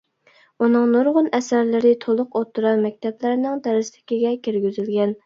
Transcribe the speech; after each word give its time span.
ئۇنىڭ 0.67 0.85
نۇرغۇن 0.93 1.27
ئەسەرلىرى 1.39 1.91
تولۇق 2.05 2.37
ئوتتۇرا 2.39 2.71
مەكتەپلەرنىڭ 2.87 3.63
دەرسلىكىگە 3.69 4.33
كىرگۈزۈلگەن. 4.49 5.15